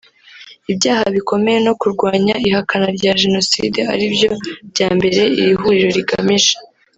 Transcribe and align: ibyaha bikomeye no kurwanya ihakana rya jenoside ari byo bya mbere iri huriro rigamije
ibyaha 0.71 1.05
bikomeye 1.15 1.57
no 1.67 1.73
kurwanya 1.81 2.35
ihakana 2.47 2.87
rya 2.97 3.11
jenoside 3.21 3.79
ari 3.93 4.05
byo 4.13 4.31
bya 4.71 4.87
mbere 4.97 5.21
iri 5.41 5.53
huriro 5.61 5.89
rigamije 5.99 6.53